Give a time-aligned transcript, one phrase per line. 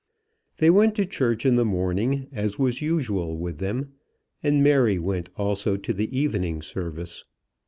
[0.57, 3.91] They went to church in the morning, as was usual with them,
[4.41, 7.23] and Mary went also to the evening service.